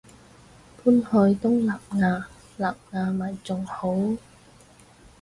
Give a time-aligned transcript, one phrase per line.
[0.83, 2.23] 搬去東南亞
[2.57, 3.95] 南亞咪仲好